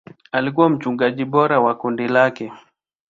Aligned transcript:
Alikuwa 0.31 0.69
mchungaji 0.69 1.25
bora 1.25 1.59
wa 1.59 1.75
kundi 1.75 2.07
lake. 2.07 2.51